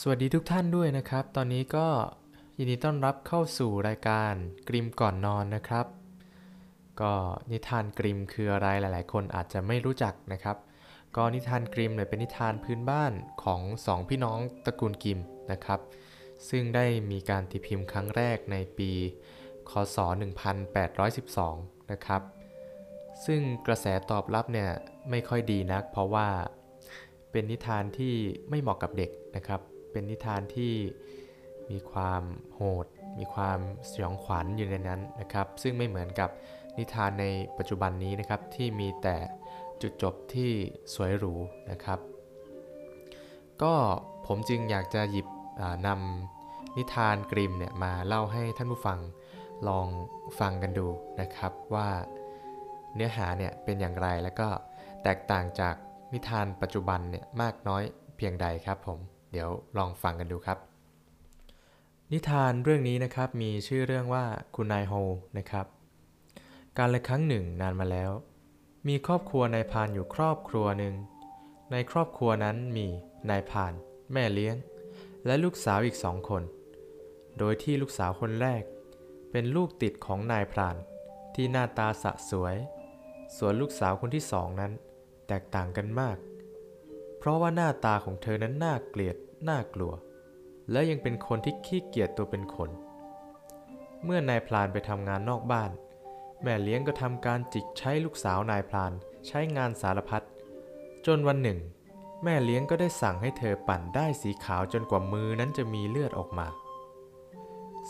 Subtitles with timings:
[0.00, 1.86] สวัสดีทุกท่านด้วยนะครับ ตอนนี้ก็
[2.58, 4.32] ยินดีต้อนรับเข้าสู่รายการ
[4.68, 5.86] กริมก่อนนอนนะครับ
[7.00, 7.12] ก็
[7.50, 10.56] นิทานกริมคืออะไรหลาย ๆ คนอาจจะไม่รู้จักนะครับ
[11.16, 13.12] ก็นิทานกริมเนี่ยเป็นนิทานพื้นบ้าน
[13.42, 15.18] ของสองพี่น้องตระกูลกิม
[15.52, 15.80] นะครับ
[16.48, 18.90] ซึ่งได้มีการตีพิมพ์ครั้งแรกในปี
[19.70, 19.96] คศ
[20.94, 22.22] 1812 นะครับ
[23.24, 24.70] ซึ่งกระแสตอบรับเนี่ย
[25.10, 26.28] ไม่ค่อยดีนัก เพราะว่า
[27.30, 28.14] เป็นนิทานที่
[28.48, 29.62] ไม่เหมาะกับเด็กนะครับ
[29.92, 30.74] เป็นนิทานที่
[31.70, 32.22] มีความ
[32.54, 32.86] โหด
[33.18, 33.58] มีความ
[33.90, 36.30] สยองขวัญอยู่ในนั้นนะครับ ซึ่งไม่เหมือนกับ
[36.78, 37.26] นิทานใน
[37.58, 39.16] ปัจจุบันนี้นะครับที่มีแต่
[39.82, 40.52] จุดจบที่
[40.94, 41.34] สวยหรู
[41.70, 41.98] นะครับ
[43.62, 43.74] ก็
[44.26, 45.26] ผมจึงอยากจะหยิบ
[45.86, 48.98] นำนิทานกริมเนี่ยมาเล่าให้ท่านผู้ฟัง
[49.68, 49.86] ลอง
[50.40, 50.88] ฟังกันดู
[51.20, 51.88] นะครับว่า
[52.94, 54.48] เนื้อหาเนี่ยเป็นอย่างไรแล้วก็
[55.02, 55.74] แตกต่างจาก
[56.12, 57.82] นิทานปัจจุบันเนี่ยมากน้อย
[58.16, 58.98] เพียงใดครับผม
[59.32, 60.58] เดี๋ยวลองฟังกันดูครับ
[62.12, 64.92] นิทานเรื่องนี้นะครับมีชื่อเรื่องว่าคุณนายโฮ
[65.38, 65.66] นะครับ
[66.78, 68.10] การละครั้งหนึ่งนานมาแล้ว
[68.88, 70.94] มีครอบครัวนายพานอยู่ครอบครัวหนึ่ง
[71.72, 72.86] ในครอบครัวนั้นมี
[73.30, 73.72] นายพาน
[74.12, 74.56] แม่เลี้ยง
[75.26, 76.42] และลูกสาวอีกสองคน
[77.38, 78.62] โดยที่ลูกสาวคนแรก
[79.30, 80.76] เป็นลูกติดของนายพราน
[81.34, 82.56] ที่หน้าตาสะสวย
[83.36, 84.72] ส่วนลูกสาวคนที่สองนั้น
[85.28, 86.16] แตกต่างกันมาก
[87.18, 89.16] เพราะว่าหน้าตาของเธอนั้นน่าเกลียด
[89.48, 89.92] น่ากลัว
[90.70, 92.70] และยังเป็นคนที่ขี้เกียจตัวเป็นคน
[94.04, 95.70] เมื่อนายพลานไปทำงานนอกบ้าน
[96.42, 98.92] แม่เลี้ยงก็ทำการจิกใช้ลูกสาวนายพลาน
[99.26, 100.24] ใช้งานสารพัด
[101.06, 101.58] จนวันหนึ่ง
[102.24, 106.48] แม่เลี้ยงก็ได้สั่งให้เธอปั่นได้สีขาวจนกว่ามือนั้นจะมีเลือดออกมา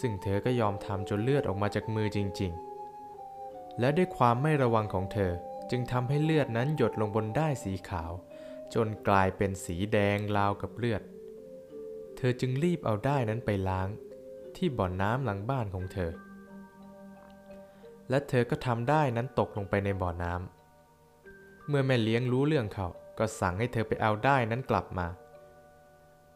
[0.00, 5.32] ซึ่งเธอก็ยอมทำจนเลือดออกมาจากมือจริง ๆ และด้วยความไม่ระวังของเธอ
[5.70, 8.12] จึงทำให้เลือดนั้นหยดลงบนได้สีขาว
[8.74, 11.02] จนกลายเป็นสีแดงราวกับเลือด
[12.22, 13.88] ธอจึงรีบเอาได้นั้นไปล้าง
[14.56, 16.10] ที่บ่อน้ำหลังบ้านของเธอ
[18.10, 22.86] และเธอก็ทำได้นั้นตกลงไปในบ่อน้ำ เมื่อแม่เลี้ยงรู้เรื่องเขา
[23.18, 25.06] ก็สั่งให้เธอไปเอาได้นั้นกลับมา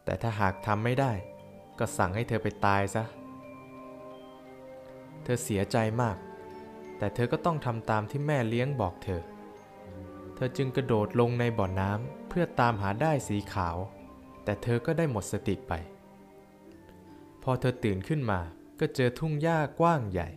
[0.05, 1.11] แต่ถ้าหากทำไม่ได้
[1.79, 3.03] ก็สั่งให้เธอไปตายซะ
[5.23, 6.17] เธอเสียใจมาก
[6.97, 9.21] แต่เธอก็ต้องทำตามที่แม่เลี้ยงบอกเธอ
[10.35, 13.77] เธอจึงกระโดดลงในบ่อน้ำเพื่อตามหาได้สีขาว
[14.47, 15.73] แต่เธอก็ได้หมดสติไป
[17.43, 18.39] พอเธอตื่นขึ้นมา
[18.79, 20.29] ก็เจอทุ่งหญ้ากว้างใหญ่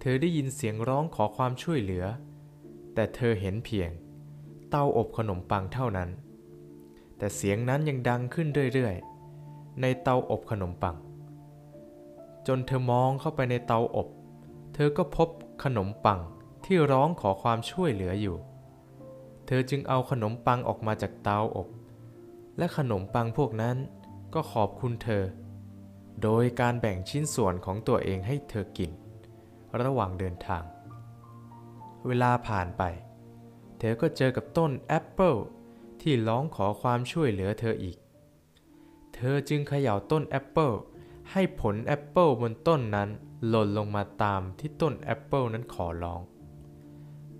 [0.00, 2.04] เธอได้ยินเสียงร้องขอความช่วยเหลือ
[2.94, 3.90] แต่เธอเห็นเพียง
[4.70, 6.10] เตาอบขนมปังเท่านั้น
[7.18, 10.96] แต่เสียงนั้นยังดังขึ้นเรื่อยๆ ในเตาอบขนมปัง
[12.46, 14.08] จนเธอมองเข้าไปในเตาอบ
[14.74, 15.28] เธอก็พบ
[15.64, 16.20] ขนมปัง
[16.64, 18.36] ที่ร้องขอความช่วยเหลืออยู่
[19.46, 21.68] เธอจึงเอาขนมปังออกมาจากเตาอบ
[22.58, 23.76] และขนมปังพวกนั้น
[24.34, 25.24] ก็ขอบคุณเธอ
[26.22, 28.90] โดยการแบ่งชิ้นส่วนของตัวเองให้เธอกิน
[29.82, 30.62] ระหว่างเดินทาง
[32.06, 32.82] เวลาผ่านไป
[33.78, 35.34] เธอก็เจอกับต้นแอปเปิล
[36.02, 37.96] ที่ร้องขอความช่วยเหลือเธออีก
[39.14, 40.72] เธอจึงเขย่าต้นแอปเปิล
[41.32, 43.08] ให้ผลแอปเปิลบนต้นนั้น
[43.48, 46.20] หล่นลงมาตามที่ต้นแอปเปิลนั้นขอร้อง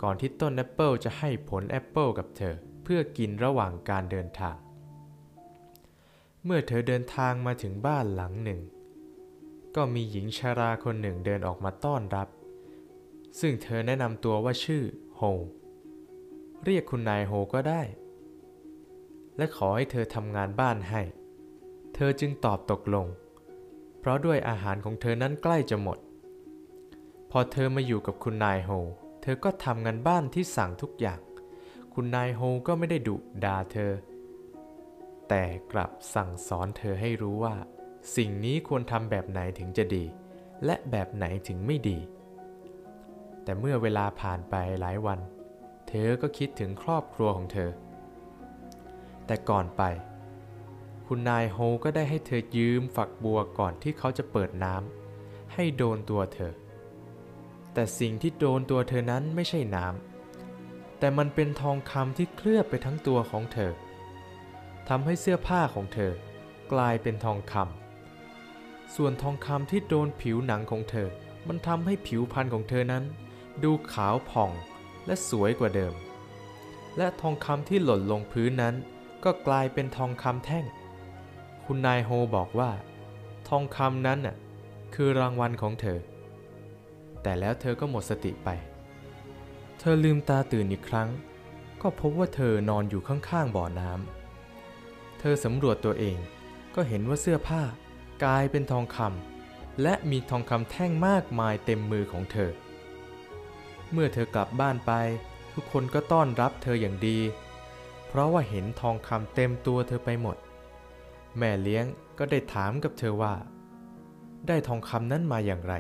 [0.02, 4.56] ก่อนที่ต้นแอปเปิลจะให้ผลแอปเปิลกับเธอเพื่อกินระหว่างการเดินทาง
[6.44, 8.60] เมื่อเธอเดินทางมาถึงบ้านหลังหนึ่ง
[9.76, 12.28] ก็มีหญิงชาราคนหนึ่งเดินออกมาต้อนรับ
[13.40, 14.82] ซึ่งเธอแนะนำตัวว่าชื่อ
[15.16, 15.20] โฮ
[16.64, 17.82] เรียกคุณนายโฮก็ได้
[19.36, 21.02] และขอให้เธอทำงานบ้านให้
[21.94, 23.06] เธอจึงตอบตกลง
[23.98, 25.98] เพราะด้วยอาหารของเธอนั้นใกล้จะหมด
[27.30, 28.70] พอเธอมาอยู่กับคุณนายโฮ
[29.22, 31.20] เธอก็ทำงานบ้านที่สั่งทุกอย่าง
[31.94, 33.92] คุณนายโฮก็ไม่ได้ดุด่าเธอ
[35.28, 37.56] แต่กลับสั่งสอนเธอให้รู้ว่า
[38.16, 40.04] สิ่งนี้ควรทำแบบไหนถึงจะดี
[40.64, 41.98] และแบบไหนถึงไม่ดี
[43.42, 45.20] แต่เมื่อเวลาผ่านไปหลายวัน
[45.88, 47.70] เธอก็คิดถึงครอบครัวของเธอ
[49.26, 49.82] แต่ก่อนไป
[51.06, 56.52] คุณนายโฮก็ได้ให้เธอยืมฝักบัวก่อนที่เขาจะเปิดน้ำให้โดนตัวเธอ
[57.74, 63.72] แต่สิ่งที่โดนตัวเธอนั้นไม่ใช่น้ำแต่มันเป็นทองคำที่เคลือบไปทั้งตัวของเธอ
[64.94, 66.12] ทำให้เสื้อผ้าของเธอ
[66.72, 71.08] กลายเป็นทองคำส่วนทองคำที่โดนผิวหนังของเธอ
[71.48, 73.04] มันทำให้ผิวพรรณของเธอนั้น
[73.64, 74.50] ดูขาวผ่อง
[75.06, 75.94] และสวยกว่าเดิม
[76.96, 78.74] และทองคำที่หล่นลงพื้นนั้น
[79.24, 80.64] ก็กลายเป็นทองคำแท่ง
[81.64, 82.70] คุณนายโฮบอกว่า
[83.48, 84.36] ทองคำนั้นน่ะ
[84.94, 85.98] คือรางวัลของเธอ
[87.22, 88.48] แต่แล้วเธอก็หมดสติไป
[89.78, 91.08] เธอลืมตาตื่นอีกครั้ง
[91.82, 94.21] ก็พบว่าเธอนอนอยู่ข้างๆบ่อน้ำ
[95.24, 96.18] เธอสำรวจตัวเอง
[96.74, 97.62] ก็เห็นว่าเสื้อผ้า
[98.24, 102.50] กลายเป็นทองคำและมีทองคำแท่งมากมายเต็มมือของเธอ
[103.92, 104.92] เมื่อเธอกลับบ้านไป
[105.54, 107.18] ทุกคนก็ต้อนรับเธออย่างดี
[108.08, 110.36] เพราะว่าเห็นทองคำเต็มตัวเธอไปหมด
[111.38, 111.84] แม่เลี้ยง
[112.18, 113.34] ก็ได้ถามกับเธอว่า
[114.48, 115.74] ได้ทองคำนั้นมาอย่างไร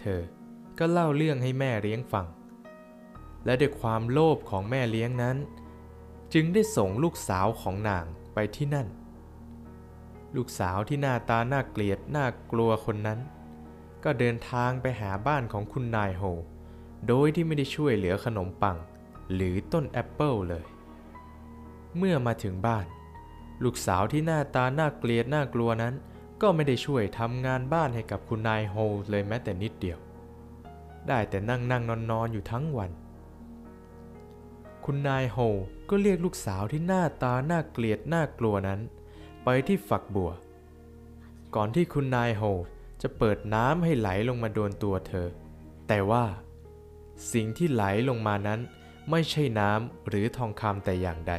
[0.00, 0.20] เธอ
[0.78, 2.26] ก็เล่าเรื่องให้แม่เลี้ยงฟัง
[3.44, 5.36] และด้วยความโลภของแม่เลี้ยงนั้น
[6.34, 8.86] จึงได้ส่งลูกสาวของนาง ไปที่นั่น
[10.36, 13.18] ลูกสาวที่หน้าตาน่าเกลียดน่ากลัวคนนั้น
[14.04, 16.22] ก็เดินทางไปหาบ้านของคุณนายโฮ
[17.08, 18.76] โดยที่ไม่ได้ช่วยเหลือขนมปัง
[19.34, 20.64] หรือต้นแอปเปิลเลย
[21.96, 22.86] เมื่อมาถึงบ้าน
[23.64, 25.94] ลูกสาวที่หน้าตาน่าเกลียดน่ากลัวนั้น
[26.42, 28.76] ก็ไม่ได้ช่วยทำงานบ้านให้กับคุณนายโฮ
[29.10, 29.98] เลยแม้แต่นิดเดียว
[31.08, 32.90] ได้แต่นั่งนั่งนอนนอนอยู่ทั้งวัน
[34.84, 35.38] คุณนายโฮ
[35.90, 38.80] ก็เรียกลูกสาวที่หน้าตาน่าเกลียดน่ากลัวนั้น
[39.44, 40.30] ไปที่ฝักบัว
[41.54, 42.42] ก่อนที่คุณนายโฮ
[43.02, 45.28] จะเปิดน้ำให้ไหลลงมาโดนตัวเธอ
[45.88, 46.24] แต่ว่า
[47.32, 48.60] สิ่งที่ไหลลงมานั้น
[49.10, 51.34] ไม่ใช่น้ำหรือทองคำแต่อย่างใด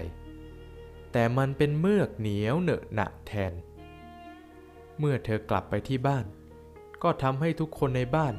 [1.11, 3.53] แต่มันเป็นเมือกเหนียวเหนอะหนะแทน
[4.99, 6.25] เมื่อเธอกลับไปที่บ้าน
[7.03, 8.35] ก็ทำให้ทุกคนในบ้าน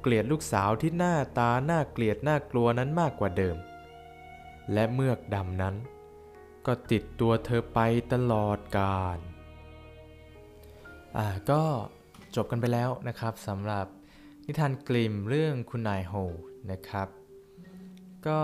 [0.00, 3.56] เกลียดลูกสาวที่หน้าตาน่าเกลียดน่ากลัวนั้นมากกว่าเดิม
[4.72, 5.74] และเมือกดำนั้น
[6.66, 7.80] ก็ติดตัวเธอไป
[8.12, 9.18] ตลอดกาล
[11.18, 11.62] อ่าก็
[12.36, 13.86] จบกันไปแล้วนะครับสำหรับ
[14.46, 16.14] นิทานกลิมเรื่องคุณนายโฮ
[16.70, 17.08] นะครับ
[18.26, 18.40] ก็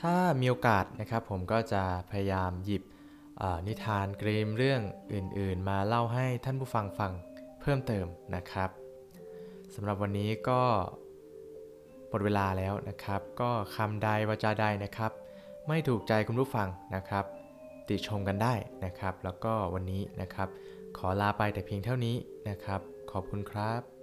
[0.00, 2.82] ถ้ามีโอกาสนะครับผมก็จะพยายามหยิบ
[3.68, 4.82] นิทานกริมเรื่อง
[5.12, 7.12] อื่นๆ มาเล่าให้ท่านผู้ฟังฟัง
[7.60, 8.70] เพิ่มเติมนะครับ
[9.74, 10.62] สำหรับวันนี้ก็
[12.08, 15.12] หมดเวลาแล้วนะครับ ก็คำใดวาจาใดนะครับ
[15.68, 17.24] ไม่ถูกใจคุณผู้ฟังนะครับ
[17.88, 20.48] ติชมกันได้นะครับ แล้วก็วันนี้นะครับ
[20.98, 22.16] ขอลาไปแต่เพียงเท่านี้
[22.48, 23.97] นะครับ ขอบคุณครับ